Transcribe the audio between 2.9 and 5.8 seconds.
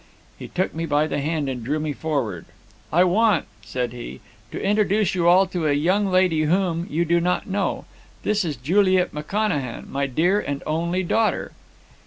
'I want,' said he, 'to introduce you all to a